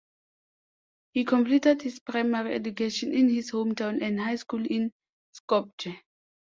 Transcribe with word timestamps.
He 1.11 1.25
completed 1.25 1.83
his 1.83 1.99
primary 1.99 2.55
education 2.55 3.13
in 3.13 3.29
his 3.29 3.51
hometown 3.51 4.01
and 4.01 4.19
high 4.19 4.37
school 4.37 4.65
in 4.65 4.91
Skopje. 5.31 5.95